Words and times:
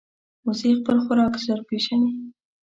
وزې 0.45 0.71
خپل 0.79 0.97
خوراک 1.05 1.33
ژر 1.43 1.59
پېژني 1.67 2.11